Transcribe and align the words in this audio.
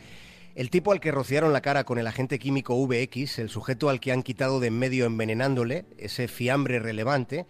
El 0.55 0.69
tipo 0.69 0.93
al 0.93 1.01
que 1.01 1.11
rociaron 1.11 1.51
la 1.51 1.59
cara 1.59 1.83
con 1.83 1.97
el 1.97 2.07
agente 2.07 2.39
químico 2.39 2.75
VX, 2.87 3.39
el 3.39 3.49
sujeto 3.49 3.89
al 3.89 3.99
que 3.99 4.13
han 4.13 4.23
quitado 4.23 4.61
de 4.61 4.67
en 4.67 4.79
medio 4.79 5.05
envenenándole, 5.05 5.85
ese 5.97 6.29
fiambre 6.29 6.79
relevante, 6.79 7.45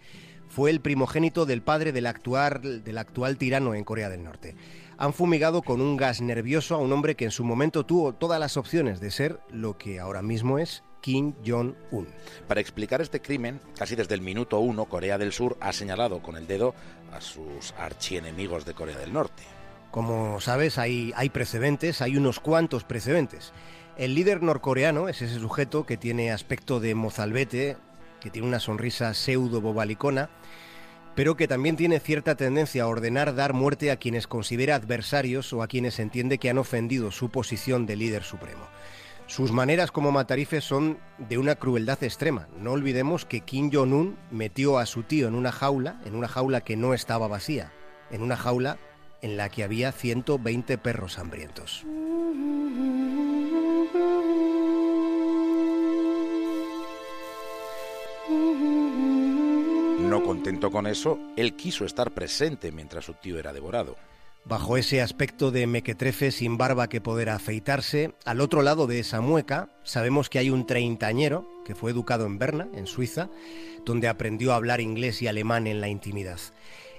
fue 0.48 0.70
el 0.70 0.80
primogénito 0.80 1.46
del 1.46 1.62
padre 1.62 1.92
del 1.92 2.06
actual, 2.06 2.82
del 2.82 2.98
actual 2.98 3.38
tirano 3.38 3.76
en 3.76 3.84
Corea 3.84 4.08
del 4.08 4.24
Norte. 4.24 4.56
Han 4.98 5.12
fumigado 5.12 5.62
con 5.62 5.80
un 5.80 5.96
gas 5.96 6.20
nervioso 6.20 6.74
a 6.74 6.78
un 6.78 6.92
hombre 6.92 7.14
que 7.14 7.26
en 7.26 7.30
su 7.30 7.44
momento 7.44 7.86
tuvo 7.86 8.12
todas 8.12 8.40
las 8.40 8.56
opciones 8.56 8.98
de 8.98 9.12
ser 9.12 9.38
lo 9.50 9.78
que 9.78 10.00
ahora 10.00 10.22
mismo 10.22 10.58
es 10.58 10.82
Kim 11.00 11.34
Jong-un. 11.46 12.08
Para 12.48 12.60
explicar 12.60 13.00
este 13.02 13.20
crimen, 13.20 13.60
casi 13.78 13.94
desde 13.94 14.16
el 14.16 14.20
minuto 14.20 14.58
uno, 14.58 14.86
Corea 14.86 15.16
del 15.16 15.32
Sur 15.32 15.56
ha 15.60 15.72
señalado 15.72 16.22
con 16.22 16.36
el 16.36 16.48
dedo 16.48 16.74
a 17.12 17.20
sus 17.20 17.72
archienemigos 17.78 18.64
de 18.64 18.74
Corea 18.74 18.98
del 18.98 19.12
Norte. 19.12 19.44
Como 19.96 20.42
sabes, 20.42 20.76
hay, 20.76 21.14
hay 21.16 21.30
precedentes, 21.30 22.02
hay 22.02 22.18
unos 22.18 22.38
cuantos 22.38 22.84
precedentes. 22.84 23.54
El 23.96 24.14
líder 24.14 24.42
norcoreano 24.42 25.08
es 25.08 25.22
ese 25.22 25.38
sujeto 25.38 25.86
que 25.86 25.96
tiene 25.96 26.32
aspecto 26.32 26.80
de 26.80 26.94
mozalbete, 26.94 27.78
que 28.20 28.28
tiene 28.28 28.46
una 28.46 28.60
sonrisa 28.60 29.14
pseudo-bobalicona, 29.14 30.28
pero 31.14 31.34
que 31.34 31.48
también 31.48 31.76
tiene 31.76 31.98
cierta 31.98 32.34
tendencia 32.34 32.82
a 32.82 32.88
ordenar 32.88 33.34
dar 33.34 33.54
muerte 33.54 33.90
a 33.90 33.96
quienes 33.96 34.26
considera 34.26 34.74
adversarios 34.74 35.50
o 35.54 35.62
a 35.62 35.66
quienes 35.66 35.98
entiende 35.98 36.36
que 36.36 36.50
han 36.50 36.58
ofendido 36.58 37.10
su 37.10 37.30
posición 37.30 37.86
de 37.86 37.96
líder 37.96 38.22
supremo. 38.22 38.66
Sus 39.26 39.50
maneras 39.50 39.92
como 39.92 40.12
matarife 40.12 40.60
son 40.60 40.98
de 41.16 41.38
una 41.38 41.54
crueldad 41.54 42.04
extrema. 42.04 42.48
No 42.58 42.72
olvidemos 42.72 43.24
que 43.24 43.40
Kim 43.40 43.70
Jong-un 43.72 44.18
metió 44.30 44.76
a 44.76 44.84
su 44.84 45.04
tío 45.04 45.26
en 45.26 45.34
una 45.34 45.52
jaula, 45.52 46.02
en 46.04 46.14
una 46.14 46.28
jaula 46.28 46.60
que 46.60 46.76
no 46.76 46.92
estaba 46.92 47.28
vacía, 47.28 47.72
en 48.10 48.20
una 48.20 48.36
jaula 48.36 48.76
en 49.22 49.36
la 49.36 49.48
que 49.48 49.64
había 49.64 49.92
120 49.92 50.78
perros 50.78 51.18
hambrientos. 51.18 51.84
No 60.00 60.22
contento 60.22 60.70
con 60.70 60.86
eso, 60.86 61.18
él 61.36 61.56
quiso 61.56 61.84
estar 61.84 62.12
presente 62.12 62.70
mientras 62.70 63.04
su 63.04 63.14
tío 63.14 63.38
era 63.38 63.52
devorado. 63.52 63.96
Bajo 64.44 64.76
ese 64.76 65.02
aspecto 65.02 65.50
de 65.50 65.66
mequetrefe 65.66 66.30
sin 66.30 66.56
barba 66.56 66.88
que 66.88 67.00
poder 67.00 67.30
afeitarse, 67.30 68.14
al 68.24 68.40
otro 68.40 68.62
lado 68.62 68.86
de 68.86 69.00
esa 69.00 69.20
mueca 69.20 69.70
sabemos 69.82 70.30
que 70.30 70.38
hay 70.38 70.50
un 70.50 70.66
treintañero 70.66 71.48
que 71.64 71.74
fue 71.74 71.90
educado 71.90 72.26
en 72.26 72.38
Berna, 72.38 72.68
en 72.72 72.86
Suiza, 72.86 73.28
donde 73.84 74.06
aprendió 74.06 74.52
a 74.52 74.56
hablar 74.56 74.80
inglés 74.80 75.20
y 75.20 75.26
alemán 75.26 75.66
en 75.66 75.80
la 75.80 75.88
intimidad. 75.88 76.38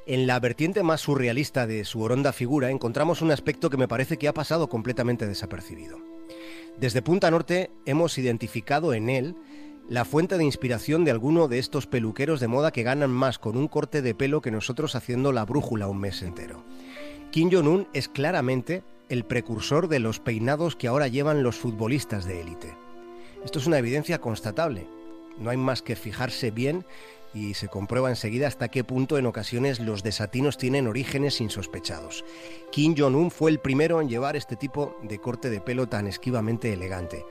En 0.09 0.25
la 0.25 0.39
vertiente 0.39 0.83
más 0.83 1.01
surrealista 1.01 1.67
de 1.67 1.83
su 1.83 2.01
horonda 2.01 2.31
figura 2.31 2.71
encontramos 2.71 3.21
un 3.21 3.29
aspecto 3.29 3.69
que 3.69 3.75
me 3.75 3.89
parece 3.89 4.15
que 4.15 4.29
ha 4.29 4.33
pasado 4.33 4.69
completamente 4.69 5.27
desapercibido. 5.27 5.99
Desde 6.79 7.01
Punta 7.01 7.29
Norte 7.29 7.71
hemos 7.85 8.17
identificado 8.17 8.93
en 8.93 9.09
él 9.09 9.35
la 9.89 10.05
fuente 10.05 10.37
de 10.37 10.45
inspiración 10.45 11.03
de 11.03 11.11
alguno 11.11 11.49
de 11.49 11.59
estos 11.59 11.87
peluqueros 11.87 12.39
de 12.39 12.47
moda 12.47 12.71
que 12.71 12.83
ganan 12.83 13.11
más 13.11 13.37
con 13.37 13.57
un 13.57 13.67
corte 13.67 14.01
de 14.01 14.15
pelo 14.15 14.39
que 14.39 14.49
nosotros 14.49 14.95
haciendo 14.95 15.33
la 15.33 15.43
brújula 15.43 15.89
un 15.89 15.99
mes 15.99 16.21
entero. 16.21 16.63
Kim 17.31 17.49
Jong-un 17.51 17.89
es 17.91 18.07
claramente 18.07 18.83
el 19.09 19.25
precursor 19.25 19.89
de 19.89 19.99
los 19.99 20.21
peinados 20.21 20.77
que 20.77 20.87
ahora 20.87 21.09
llevan 21.09 21.43
los 21.43 21.57
futbolistas 21.57 22.23
de 22.23 22.39
élite. 22.39 22.77
Esto 23.43 23.59
es 23.59 23.67
una 23.67 23.77
evidencia 23.77 24.21
constatable. 24.21 24.87
No 25.37 25.49
hay 25.49 25.57
más 25.57 25.81
que 25.81 25.97
fijarse 25.97 26.49
bien 26.49 26.85
y 27.33 27.53
se 27.53 27.67
comprueba 27.67 28.09
enseguida 28.09 28.47
hasta 28.47 28.69
qué 28.69 28.83
punto 28.83 29.17
en 29.17 29.25
ocasiones 29.25 29.79
los 29.79 30.03
desatinos 30.03 30.57
tienen 30.57 30.87
orígenes 30.87 31.41
insospechados. 31.41 32.23
Kim 32.71 32.95
Jong-un 32.97 33.31
fue 33.31 33.51
el 33.51 33.59
primero 33.59 34.01
en 34.01 34.09
llevar 34.09 34.35
este 34.35 34.55
tipo 34.55 34.97
de 35.03 35.19
corte 35.19 35.49
de 35.49 35.61
pelo 35.61 35.87
tan 35.87 36.07
esquivamente 36.07 36.73
elegante. 36.73 37.25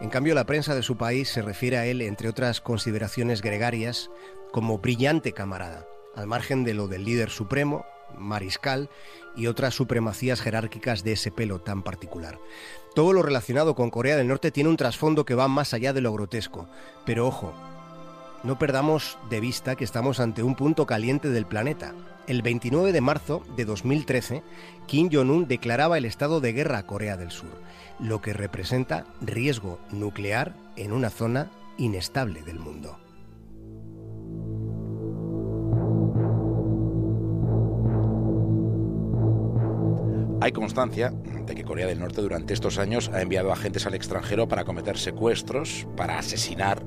En 0.00 0.10
cambio, 0.10 0.34
la 0.34 0.46
prensa 0.46 0.74
de 0.74 0.82
su 0.82 0.96
país 0.96 1.28
se 1.28 1.42
refiere 1.42 1.78
a 1.78 1.86
él, 1.86 2.02
entre 2.02 2.28
otras 2.28 2.60
consideraciones 2.60 3.42
gregarias, 3.42 4.10
como 4.52 4.78
brillante 4.78 5.32
camarada, 5.32 5.86
al 6.14 6.26
margen 6.26 6.64
de 6.64 6.74
lo 6.74 6.88
del 6.88 7.04
líder 7.04 7.30
supremo, 7.30 7.84
mariscal 8.16 8.90
y 9.36 9.46
otras 9.46 9.74
supremacías 9.74 10.40
jerárquicas 10.40 11.04
de 11.04 11.12
ese 11.12 11.30
pelo 11.30 11.60
tan 11.60 11.82
particular. 11.82 12.38
Todo 12.94 13.12
lo 13.12 13.22
relacionado 13.22 13.74
con 13.74 13.90
Corea 13.90 14.16
del 14.16 14.28
Norte 14.28 14.50
tiene 14.50 14.70
un 14.70 14.76
trasfondo 14.76 15.24
que 15.24 15.34
va 15.34 15.46
más 15.46 15.74
allá 15.74 15.92
de 15.92 16.00
lo 16.00 16.12
grotesco, 16.12 16.66
pero 17.06 17.26
ojo, 17.26 17.54
no 18.42 18.58
perdamos 18.58 19.18
de 19.28 19.40
vista 19.40 19.76
que 19.76 19.84
estamos 19.84 20.20
ante 20.20 20.42
un 20.42 20.54
punto 20.54 20.86
caliente 20.86 21.28
del 21.28 21.46
planeta. 21.46 21.94
El 22.26 22.42
29 22.42 22.92
de 22.92 23.00
marzo 23.00 23.44
de 23.56 23.64
2013, 23.64 24.42
Kim 24.86 25.10
Jong-un 25.12 25.48
declaraba 25.48 25.98
el 25.98 26.04
estado 26.04 26.40
de 26.40 26.52
guerra 26.52 26.78
a 26.78 26.86
Corea 26.86 27.16
del 27.16 27.30
Sur, 27.30 27.60
lo 27.98 28.20
que 28.20 28.32
representa 28.32 29.04
riesgo 29.20 29.78
nuclear 29.90 30.54
en 30.76 30.92
una 30.92 31.10
zona 31.10 31.50
inestable 31.76 32.42
del 32.42 32.58
mundo. 32.58 32.98
Hay 40.42 40.52
constancia 40.52 41.10
de 41.10 41.54
que 41.54 41.64
Corea 41.64 41.86
del 41.86 42.00
Norte 42.00 42.22
durante 42.22 42.54
estos 42.54 42.78
años 42.78 43.10
ha 43.12 43.20
enviado 43.20 43.52
agentes 43.52 43.84
al 43.84 43.94
extranjero 43.94 44.48
para 44.48 44.64
cometer 44.64 44.96
secuestros, 44.96 45.86
para 45.96 46.18
asesinar. 46.18 46.82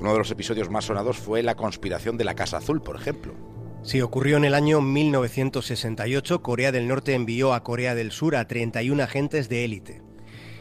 Uno 0.00 0.12
de 0.12 0.18
los 0.18 0.30
episodios 0.30 0.70
más 0.70 0.86
sonados 0.86 1.18
fue 1.18 1.42
la 1.42 1.56
conspiración 1.56 2.16
de 2.16 2.24
la 2.24 2.34
Casa 2.34 2.56
Azul, 2.56 2.80
por 2.80 2.96
ejemplo. 2.96 3.34
Sí, 3.82 4.00
ocurrió 4.00 4.38
en 4.38 4.44
el 4.44 4.54
año 4.54 4.80
1968. 4.80 6.42
Corea 6.42 6.72
del 6.72 6.88
Norte 6.88 7.14
envió 7.14 7.52
a 7.52 7.62
Corea 7.62 7.94
del 7.94 8.10
Sur 8.10 8.34
a 8.34 8.48
31 8.48 9.02
agentes 9.02 9.48
de 9.50 9.64
élite. 9.64 10.02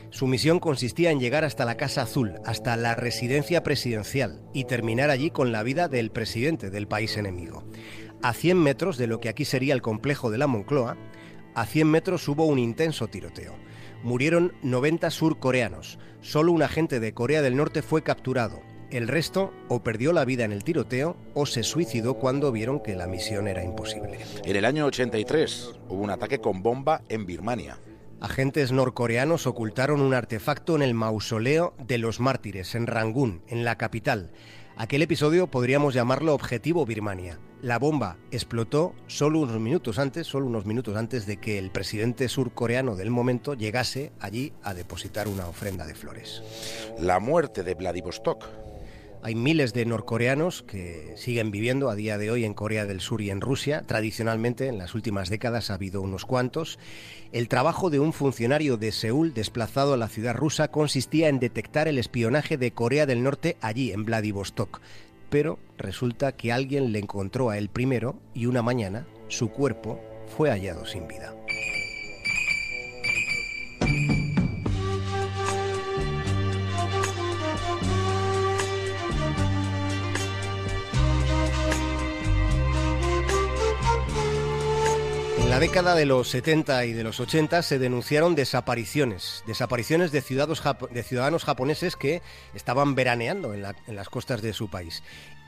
Su 0.10 0.28
misión 0.28 0.60
consistía 0.60 1.12
en 1.12 1.20
llegar 1.20 1.46
hasta 1.46 1.66
la 1.66 1.78
Casa 1.78 2.02
Azul, 2.02 2.36
hasta 2.46 2.76
la 2.76 2.96
residencia 2.96 3.64
presidencial, 3.64 4.42
y 4.54 4.66
terminar 4.66 5.10
allí 5.10 5.30
con 5.30 5.52
la 5.52 5.64
vida 5.64 5.88
del 5.88 6.12
presidente 6.12 6.70
del 6.70 6.88
país 6.88 7.16
enemigo. 7.16 7.64
A 8.22 8.34
100 8.34 8.62
metros 8.62 8.98
de 8.98 9.08
lo 9.08 9.22
que 9.22 9.30
aquí 9.30 9.46
sería 9.46 9.74
el 9.74 9.82
complejo 9.82 10.32
de 10.32 10.38
la 10.38 10.48
Moncloa, 10.48 10.98
a 11.56 11.66
100 11.66 11.90
metros 11.90 12.28
hubo 12.28 12.46
un 12.46 12.60
intenso 12.60 13.08
tiroteo. 13.08 13.56
Murieron 14.04 14.54
90 14.64 15.10
surcoreanos. 15.12 16.00
Solo 16.22 16.52
un 16.52 16.64
agente 16.64 17.00
de 17.00 17.14
Corea 17.14 17.42
del 17.42 17.56
Norte 17.56 17.82
fue 17.82 18.02
capturado. 18.02 18.62
El 18.92 19.08
resto 19.08 19.54
o 19.68 19.84
perdió 19.84 20.14
la 20.14 20.26
vida 20.26 20.46
en 20.46 20.52
el 20.52 20.64
tiroteo 20.64 21.16
o 21.36 21.46
se 21.46 21.62
suicidó 21.62 22.16
cuando 22.16 22.52
vieron 22.52 22.80
que 22.80 22.96
la 22.96 23.06
misión 23.06 23.48
era 23.48 23.64
imposible. 23.64 24.18
En 24.44 24.56
el 24.56 24.66
año 24.66 24.86
83 24.88 25.76
hubo 25.90 26.02
un 26.02 26.10
ataque 26.10 26.40
con 26.40 26.64
bomba 26.64 27.04
en 27.08 27.28
Birmania. 27.28 27.78
Agentes 28.20 28.72
norcoreanos 28.72 29.46
ocultaron 29.46 30.02
un 30.02 30.16
artefacto 30.16 30.76
en 30.76 30.82
el 30.82 30.96
mausoleo 30.96 31.76
de 31.86 32.00
los 32.00 32.20
mártires 32.20 32.74
en 32.74 32.88
Rangún, 32.88 33.44
en 33.48 33.64
la 33.64 33.78
capital. 33.78 34.32
Aquel 34.76 35.04
episodio 35.04 35.48
podríamos 35.48 35.94
llamarlo 35.94 36.34
Objetivo 36.34 36.86
Birmania. 36.86 37.40
La 37.62 37.78
bomba 37.78 38.18
explotó 38.32 38.96
solo 39.08 39.40
unos 39.40 39.60
minutos 39.60 40.00
antes, 40.00 40.26
solo 40.26 40.48
unos 40.48 40.66
minutos 40.66 40.96
antes 40.96 41.26
de 41.28 41.38
que 41.38 41.60
el 41.60 41.70
presidente 41.70 42.28
surcoreano 42.28 42.96
del 42.96 43.12
momento 43.12 43.54
llegase 43.54 44.14
allí 44.20 44.54
a 44.64 44.74
depositar 44.74 45.28
una 45.28 45.48
ofrenda 45.48 45.86
de 45.86 45.96
flores. 45.96 46.42
La 46.98 47.20
muerte 47.20 47.64
de 47.64 47.76
Vladivostok 47.76 48.69
hay 49.22 49.36
miles 49.36 49.74
de 49.74 49.86
norcoreanos 49.86 50.64
que 50.64 51.14
siguen 51.18 51.52
viviendo 51.52 51.90
a 51.90 51.96
día 51.96 52.18
de 52.18 52.32
hoy 52.32 52.46
en 52.46 52.54
Corea 52.54 52.86
del 52.86 53.02
Sur 53.02 53.22
y 53.22 53.30
en 53.30 53.42
Rusia. 53.42 53.84
Tradicionalmente, 53.86 54.68
en 54.68 54.78
las 54.78 54.96
últimas 54.96 55.30
décadas 55.30 55.70
ha 55.70 55.74
habido 55.74 56.02
unos 56.02 56.26
cuantos. 56.26 56.80
El 57.32 57.50
trabajo 57.50 57.90
de 57.90 58.00
un 58.00 58.14
funcionario 58.14 58.78
de 58.78 58.92
Seúl 58.92 59.34
desplazado 59.34 59.94
a 59.94 59.98
la 59.98 60.08
ciudad 60.08 60.36
rusa 60.36 60.70
consistía 60.70 61.28
en 61.28 61.40
detectar 61.40 61.88
el 61.88 61.98
espionaje 61.98 62.58
de 62.58 62.72
Corea 62.72 63.06
del 63.06 63.24
Norte 63.24 63.58
allí, 63.62 63.92
en 63.92 64.06
Vladivostok. 64.06 64.82
pero 65.30 65.60
resulta 65.78 66.32
que 66.32 66.52
alguien 66.52 66.92
le 66.92 67.00
encontró 67.00 67.52
a 67.52 67.58
él 67.60 67.70
primero 67.70 68.20
y 68.34 68.48
una 68.48 68.64
mañana 68.64 69.06
su 69.28 69.50
cuerpo 69.50 70.02
fue 70.36 70.50
hallado 70.50 70.86
sin 70.86 71.08
vida. 71.08 71.36
La 85.60 85.66
década 85.66 85.94
de 85.94 86.06
los 86.06 86.30
70 86.30 86.86
y 86.86 86.94
de 86.94 87.04
los 87.04 87.20
80 87.20 87.62
se 87.64 87.80
denunciaron 87.80 88.34
desapariciones, 88.34 89.44
desapariciones 89.46 90.14
de 90.14 90.22
ciudadanos, 90.22 91.44
japoneses 91.44 91.98
que 91.98 92.22
estaban 92.54 92.96
veraneando 92.96 93.54
en 93.54 93.62
las 93.62 94.08
costas 94.08 94.42
de 94.42 94.54
su 94.54 94.70
país. 94.70 95.04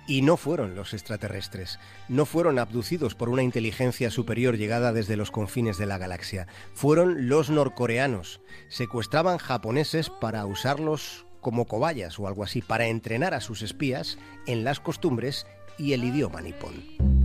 Y 0.08 0.22
no 0.22 0.36
fueron 0.36 0.76
los 0.76 0.94
extraterrestres, 0.94 1.80
no 2.10 2.26
fueron 2.26 2.60
abducidos 2.60 3.16
por 3.16 3.30
una 3.30 3.42
inteligencia 3.42 4.12
superior 4.12 4.58
llegada 4.58 4.92
desde 4.92 5.16
los 5.16 5.32
confines 5.32 5.78
de 5.78 5.86
la 5.86 5.98
galaxia, 5.98 6.46
fueron 6.74 7.30
los 7.30 7.50
norcoreanos. 7.50 8.42
Secuestraban 8.68 9.38
japoneses 9.38 10.10
para 10.10 10.46
usarlos 10.46 11.26
como 11.40 11.68
cobayas 11.68 12.20
o 12.20 12.28
algo 12.28 12.44
así, 12.44 12.62
para 12.62 12.88
entrenar 12.88 13.34
a 13.34 13.40
sus 13.40 13.62
espías 13.62 14.18
en 14.46 14.66
las 14.66 14.82
costumbres 14.82 15.48
y 15.78 15.94
el 15.94 16.04
idioma 16.04 16.42
nipón. 16.42 17.21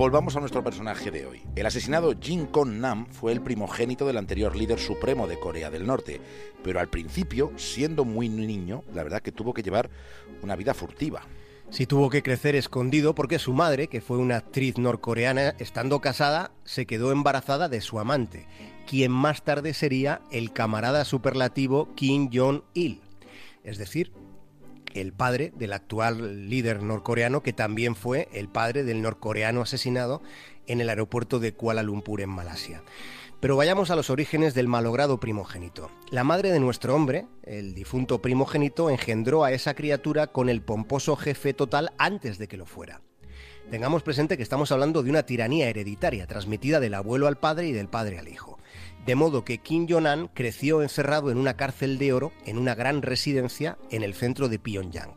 Volvamos 0.00 0.34
a 0.34 0.40
nuestro 0.40 0.64
personaje 0.64 1.10
de 1.10 1.26
hoy. 1.26 1.42
El 1.54 1.66
asesinado 1.66 2.14
Jin 2.18 2.46
Kon 2.46 2.80
Nam 2.80 3.04
fue 3.10 3.32
el 3.32 3.42
primogénito 3.42 4.06
del 4.06 4.16
anterior 4.16 4.56
líder 4.56 4.78
supremo 4.78 5.26
de 5.26 5.38
Corea 5.38 5.68
del 5.68 5.86
Norte, 5.86 6.22
pero 6.64 6.80
al 6.80 6.88
principio, 6.88 7.52
siendo 7.56 8.06
muy 8.06 8.30
niño, 8.30 8.82
la 8.94 9.02
verdad 9.02 9.20
que 9.20 9.30
tuvo 9.30 9.52
que 9.52 9.62
llevar 9.62 9.90
una 10.40 10.56
vida 10.56 10.72
furtiva. 10.72 11.26
Sí 11.68 11.84
tuvo 11.84 12.08
que 12.08 12.22
crecer 12.22 12.54
escondido 12.54 13.14
porque 13.14 13.38
su 13.38 13.52
madre, 13.52 13.88
que 13.88 14.00
fue 14.00 14.16
una 14.16 14.36
actriz 14.36 14.78
norcoreana, 14.78 15.54
estando 15.58 16.00
casada, 16.00 16.52
se 16.64 16.86
quedó 16.86 17.12
embarazada 17.12 17.68
de 17.68 17.82
su 17.82 18.00
amante, 18.00 18.46
quien 18.86 19.12
más 19.12 19.44
tarde 19.44 19.74
sería 19.74 20.22
el 20.30 20.54
camarada 20.54 21.04
superlativo 21.04 21.94
Kim 21.94 22.30
Jong-il, 22.32 23.02
es 23.64 23.76
decir, 23.76 24.14
el 24.94 25.12
padre 25.12 25.52
del 25.56 25.72
actual 25.72 26.48
líder 26.48 26.82
norcoreano, 26.82 27.42
que 27.42 27.52
también 27.52 27.94
fue 27.94 28.28
el 28.32 28.48
padre 28.48 28.84
del 28.84 29.02
norcoreano 29.02 29.62
asesinado 29.62 30.22
en 30.66 30.80
el 30.80 30.88
aeropuerto 30.88 31.40
de 31.40 31.52
Kuala 31.52 31.82
Lumpur 31.82 32.20
en 32.20 32.30
Malasia. 32.30 32.82
Pero 33.40 33.56
vayamos 33.56 33.90
a 33.90 33.96
los 33.96 34.10
orígenes 34.10 34.52
del 34.52 34.68
malogrado 34.68 35.18
primogénito. 35.18 35.90
La 36.10 36.24
madre 36.24 36.52
de 36.52 36.60
nuestro 36.60 36.94
hombre, 36.94 37.26
el 37.42 37.74
difunto 37.74 38.20
primogénito, 38.20 38.90
engendró 38.90 39.44
a 39.44 39.52
esa 39.52 39.74
criatura 39.74 40.26
con 40.26 40.50
el 40.50 40.60
pomposo 40.60 41.16
jefe 41.16 41.54
total 41.54 41.92
antes 41.96 42.36
de 42.38 42.48
que 42.48 42.58
lo 42.58 42.66
fuera. 42.66 43.00
Tengamos 43.70 44.02
presente 44.02 44.36
que 44.36 44.42
estamos 44.42 44.72
hablando 44.72 45.02
de 45.02 45.10
una 45.10 45.22
tiranía 45.22 45.68
hereditaria 45.68 46.26
transmitida 46.26 46.80
del 46.80 46.94
abuelo 46.94 47.28
al 47.28 47.38
padre 47.38 47.68
y 47.68 47.72
del 47.72 47.88
padre 47.88 48.18
al 48.18 48.28
hijo 48.28 48.59
de 49.06 49.14
modo 49.14 49.44
que 49.44 49.58
Kim 49.58 49.86
Jong-un 49.88 50.28
creció 50.28 50.82
encerrado 50.82 51.30
en 51.30 51.38
una 51.38 51.56
cárcel 51.56 51.98
de 51.98 52.12
oro 52.12 52.32
en 52.44 52.58
una 52.58 52.74
gran 52.74 53.02
residencia 53.02 53.78
en 53.90 54.02
el 54.02 54.14
centro 54.14 54.48
de 54.48 54.58
Pyongyang. 54.58 55.14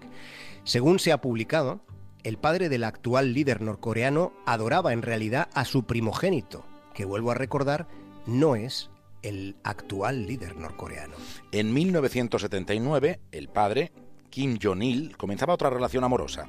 Según 0.63 0.99
se 0.99 1.11
ha 1.11 1.21
publicado, 1.21 1.81
el 2.23 2.37
padre 2.37 2.69
del 2.69 2.85
actual 2.85 3.33
líder 3.33 3.61
norcoreano 3.61 4.33
adoraba 4.45 4.93
en 4.93 5.01
realidad 5.01 5.49
a 5.53 5.65
su 5.65 5.83
primogénito, 5.83 6.65
que 6.93 7.05
vuelvo 7.05 7.31
a 7.31 7.35
recordar, 7.35 7.87
no 8.25 8.55
es 8.55 8.89
el 9.23 9.57
actual 9.63 10.25
líder 10.25 10.55
norcoreano. 10.55 11.15
En 11.51 11.73
1979, 11.73 13.19
el 13.31 13.49
padre, 13.49 13.91
Kim 14.29 14.57
Jong-il, 14.61 15.17
comenzaba 15.17 15.53
otra 15.53 15.69
relación 15.69 16.03
amorosa, 16.03 16.47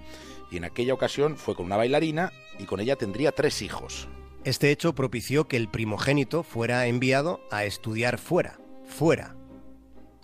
y 0.51 0.59
en 0.59 0.65
aquella 0.65 0.95
ocasión 0.95 1.37
fue 1.37 1.57
con 1.57 1.67
una 1.67 1.77
bailarina 1.77 2.33
y 2.59 2.65
con 2.65 2.79
ella 2.79 2.97
tendría 2.97 3.33
tres 3.33 3.63
hijos. 3.63 4.09
Este 4.45 4.71
hecho 4.71 4.95
propició 4.95 5.49
que 5.49 5.57
el 5.57 5.69
primogénito 5.69 6.43
fuera 6.43 6.87
enviado 6.87 7.41
a 7.51 7.65
estudiar 7.65 8.19
fuera, 8.19 8.59
fuera. 8.85 9.37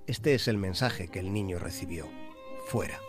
Este 0.07 0.35
es 0.35 0.47
el 0.47 0.59
mensaje 0.59 1.09
que 1.09 1.21
el 1.21 1.33
niño 1.33 1.59
recibió, 1.59 2.07
fuera. 2.67 3.01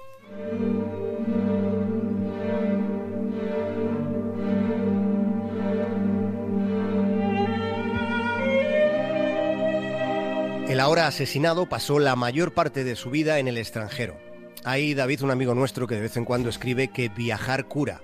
El 10.69 10.79
ahora 10.79 11.07
asesinado 11.07 11.67
pasó 11.67 11.99
la 11.99 12.15
mayor 12.15 12.53
parte 12.53 12.85
de 12.85 12.95
su 12.95 13.09
vida 13.09 13.39
en 13.39 13.49
el 13.49 13.57
extranjero. 13.57 14.17
Hay 14.63 14.93
David, 14.93 15.23
un 15.23 15.31
amigo 15.31 15.53
nuestro, 15.53 15.87
que 15.87 15.95
de 15.95 16.01
vez 16.01 16.15
en 16.15 16.23
cuando 16.23 16.47
escribe 16.47 16.87
que 16.87 17.09
viajar 17.09 17.67
cura. 17.67 17.99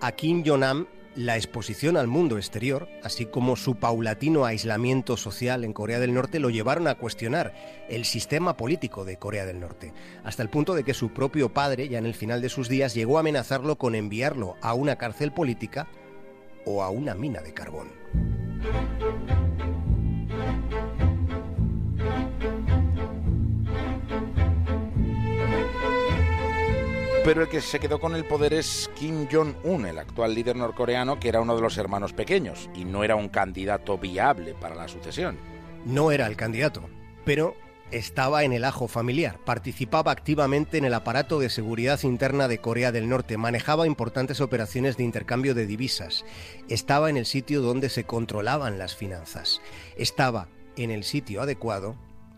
A 0.00 0.10
Kim 0.10 0.42
Jong-nam 0.44 0.88
la 1.20 1.36
exposición 1.36 1.98
al 1.98 2.06
mundo 2.06 2.38
exterior, 2.38 2.88
así 3.02 3.26
como 3.26 3.54
su 3.54 3.74
paulatino 3.74 4.46
aislamiento 4.46 5.18
social 5.18 5.64
en 5.64 5.74
Corea 5.74 6.00
del 6.00 6.14
Norte, 6.14 6.40
lo 6.40 6.48
llevaron 6.48 6.88
a 6.88 6.94
cuestionar 6.94 7.52
el 7.90 8.06
sistema 8.06 8.56
político 8.56 9.04
de 9.04 9.18
Corea 9.18 9.44
del 9.44 9.60
Norte, 9.60 9.92
hasta 10.24 10.42
el 10.42 10.48
punto 10.48 10.74
de 10.74 10.82
que 10.82 10.94
su 10.94 11.10
propio 11.10 11.52
padre, 11.52 11.90
ya 11.90 11.98
en 11.98 12.06
el 12.06 12.14
final 12.14 12.40
de 12.40 12.48
sus 12.48 12.70
días, 12.70 12.94
llegó 12.94 13.18
a 13.18 13.20
amenazarlo 13.20 13.76
con 13.76 13.94
enviarlo 13.94 14.56
a 14.62 14.72
una 14.72 14.96
cárcel 14.96 15.30
política 15.30 15.88
o 16.64 16.82
a 16.82 16.88
una 16.88 17.14
mina 17.14 17.42
de 17.42 17.52
carbón. 17.52 17.88
Pero 27.22 27.42
el 27.42 27.48
que 27.48 27.60
se 27.60 27.78
quedó 27.78 28.00
con 28.00 28.14
el 28.14 28.24
poder 28.24 28.54
es 28.54 28.90
Kim 28.94 29.28
Jong-un, 29.30 29.84
el 29.84 29.98
actual 29.98 30.34
líder 30.34 30.56
norcoreano, 30.56 31.20
que 31.20 31.28
era 31.28 31.42
uno 31.42 31.54
de 31.54 31.60
los 31.60 31.76
hermanos 31.76 32.14
pequeños 32.14 32.70
y 32.74 32.86
no 32.86 33.04
era 33.04 33.14
un 33.14 33.28
candidato 33.28 33.98
viable 33.98 34.54
para 34.54 34.74
la 34.74 34.88
sucesión. 34.88 35.38
No 35.84 36.12
era 36.12 36.26
el 36.26 36.36
candidato, 36.36 36.88
pero 37.26 37.54
estaba 37.90 38.42
en 38.44 38.54
el 38.54 38.64
ajo 38.64 38.88
familiar, 38.88 39.38
participaba 39.44 40.12
activamente 40.12 40.78
en 40.78 40.86
el 40.86 40.94
aparato 40.94 41.38
de 41.38 41.50
seguridad 41.50 42.02
interna 42.04 42.48
de 42.48 42.58
Corea 42.58 42.90
del 42.90 43.08
Norte, 43.08 43.36
manejaba 43.36 43.86
importantes 43.86 44.40
operaciones 44.40 44.96
de 44.96 45.04
intercambio 45.04 45.54
de 45.54 45.66
divisas, 45.66 46.24
estaba 46.68 47.10
en 47.10 47.18
el 47.18 47.26
sitio 47.26 47.60
donde 47.60 47.90
se 47.90 48.04
controlaban 48.04 48.78
las 48.78 48.96
finanzas, 48.96 49.60
estaba 49.98 50.48
en 50.76 50.90
el 50.90 51.04
sitio 51.04 51.42
adecuado 51.42 51.96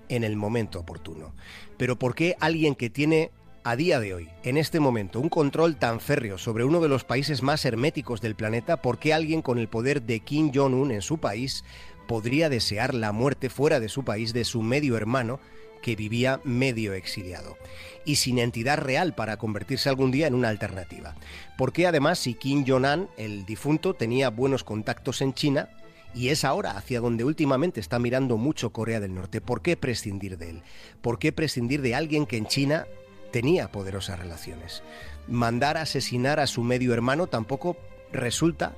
en 0.08 0.25
el 0.25 0.34
momento 0.34 0.81
oportuno. 0.81 1.34
Pero 1.76 1.96
¿por 1.99 2.17
qué 2.17 2.37
alguien 2.40 2.74
que 2.74 2.91
tiene 2.91 3.31
a 3.64 3.76
día 3.76 4.00
de 4.00 4.14
hoy, 4.14 4.28
en 4.42 4.56
este 4.56 4.81
momento, 4.81 5.20
un 5.20 5.28
control 5.28 5.76
tan 5.76 6.00
férreo 6.00 6.36
sobre 6.36 6.64
uno 6.64 6.81
de 6.81 6.88
los 6.88 7.04
países 7.04 7.42
más 7.42 7.64
herméticos 7.64 8.20
del 8.20 8.34
planeta, 8.34 8.82
¿por 8.82 8.98
qué 8.98 9.14
alguien 9.14 9.40
con 9.40 9.58
el 9.58 9.69
poder 9.69 10.02
de 10.02 10.20
Kim 10.20 10.50
Jong-un 10.52 10.90
en 10.90 11.02
su 11.02 11.19
país 11.19 11.64
podría 12.08 12.48
desear 12.48 12.92
la 12.92 13.12
muerte 13.12 13.50
fuera 13.50 13.78
de 13.78 13.88
su 13.88 14.04
país 14.04 14.32
de 14.32 14.44
su 14.44 14.62
medio 14.62 14.96
hermano 14.96 15.38
que 15.81 15.94
vivía 15.94 16.40
medio 16.44 16.92
exiliado 16.92 17.56
y 18.04 18.16
sin 18.16 18.38
entidad 18.38 18.78
real 18.78 19.14
para 19.14 19.36
convertirse 19.36 19.88
algún 19.88 20.10
día 20.10 20.26
en 20.26 20.34
una 20.34 20.48
alternativa? 20.48 21.14
¿Por 21.56 21.72
qué 21.72 21.86
además 21.86 22.19
si 22.19 22.34
Kim 22.34 22.64
Jong-un, 22.66 23.08
el 23.16 23.46
difunto, 23.46 23.94
tenía 23.94 24.31
buenos 24.31 24.64
contactos 24.64 25.20
en 25.20 25.34
China, 25.34 25.69
y 26.14 26.28
es 26.28 26.44
ahora 26.44 26.76
hacia 26.76 27.00
donde 27.00 27.24
últimamente 27.24 27.81
está 27.81 27.98
mirando 27.98 28.36
mucho 28.36 28.70
Corea 28.70 29.00
del 29.00 29.14
Norte. 29.14 29.40
¿Por 29.40 29.62
qué 29.62 29.78
prescindir 29.78 30.36
de 30.36 30.50
él? 30.50 30.62
¿Por 31.00 31.19
qué 31.19 31.32
prescindir 31.32 31.81
de 31.81 31.94
alguien 31.94 32.26
que 32.26 32.36
en 32.36 32.44
China 32.44 32.86
tenía 33.32 33.72
poderosas 33.72 34.19
relaciones. 34.19 34.82
Mandar 35.27 35.77
a 35.77 35.82
asesinar 35.82 36.39
a 36.39 36.46
su 36.46 36.62
medio 36.62 36.94
hermano 36.94 37.27
tampoco 37.27 37.77
resulta, 38.12 38.74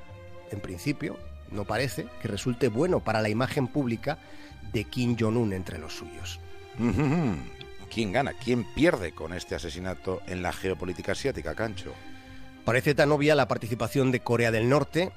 en 0.51 0.61
principio, 0.61 1.19
no 1.51 1.65
parece 1.65 2.07
que 2.23 2.29
resulte 2.29 2.69
bueno 2.69 3.01
para 3.01 3.21
la 3.21 3.29
imagen 3.29 3.67
pública 3.69 4.19
de 4.73 4.85
Kim 4.85 5.17
Jong-un 5.19 5.53
entre 5.53 5.79
los 5.79 5.95
suyos. 5.95 6.41
¿Quién 7.93 8.13
gana? 8.13 8.33
¿Quién 8.33 8.65
pierde 8.75 9.13
con 9.13 9.33
este 9.33 9.55
asesinato 9.55 10.21
en 10.27 10.43
la 10.43 10.53
geopolítica 10.53 11.13
asiática, 11.13 11.55
Cancho? 11.55 11.93
Parece 12.65 12.95
tan 12.95 13.13
obvia 13.13 13.35
la 13.35 13.47
participación 13.47 14.11
de 14.11 14.21
Corea 14.21 14.51
del 14.51 14.69
Norte 14.69 15.13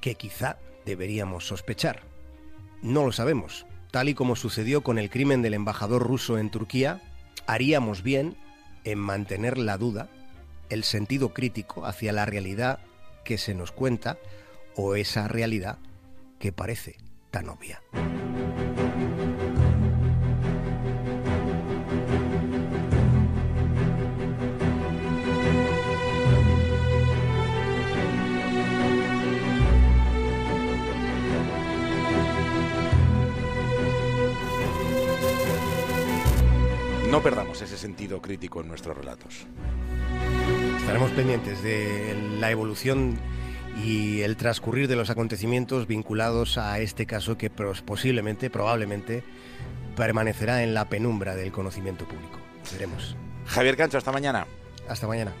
que 0.00 0.14
quizá 0.14 0.58
deberíamos 0.84 1.46
sospechar. 1.46 2.02
No 2.82 3.06
lo 3.06 3.12
sabemos. 3.12 3.66
Tal 3.90 4.08
y 4.08 4.14
como 4.14 4.36
sucedió 4.36 4.82
con 4.82 4.98
el 4.98 5.08
crimen 5.08 5.40
del 5.40 5.54
embajador 5.54 6.02
ruso 6.02 6.38
en 6.38 6.50
Turquía, 6.50 7.00
haríamos 7.46 8.02
bien 8.02 8.36
en 8.84 8.98
mantener 8.98 9.58
la 9.58 9.78
duda, 9.78 10.08
el 10.68 10.84
sentido 10.84 11.34
crítico 11.34 11.86
hacia 11.86 12.12
la 12.12 12.26
realidad 12.26 12.80
que 13.24 13.38
se 13.38 13.54
nos 13.54 13.72
cuenta 13.72 14.18
o 14.76 14.94
esa 14.94 15.28
realidad 15.28 15.78
que 16.38 16.52
parece 16.52 16.96
tan 17.30 17.48
obvia. 17.48 17.82
Perdamos 37.24 37.62
ese 37.62 37.78
sentido 37.78 38.20
crítico 38.20 38.60
en 38.60 38.68
nuestros 38.68 38.94
relatos. 38.94 39.46
Estaremos 40.78 41.10
pendientes 41.12 41.62
de 41.62 42.14
la 42.38 42.50
evolución 42.50 43.18
y 43.82 44.20
el 44.20 44.36
transcurrir 44.36 44.88
de 44.88 44.96
los 44.96 45.08
acontecimientos 45.08 45.86
vinculados 45.86 46.58
a 46.58 46.78
este 46.80 47.06
caso 47.06 47.38
que 47.38 47.48
posiblemente, 47.48 48.50
probablemente, 48.50 49.24
permanecerá 49.96 50.62
en 50.64 50.74
la 50.74 50.90
penumbra 50.90 51.34
del 51.34 51.50
conocimiento 51.50 52.04
público. 52.04 52.38
Veremos. 52.74 53.16
Javier 53.46 53.78
Cancho, 53.78 53.96
hasta 53.96 54.12
mañana. 54.12 54.46
Hasta 54.86 55.06
mañana. 55.06 55.32